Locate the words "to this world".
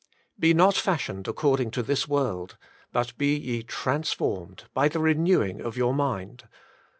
1.77-2.57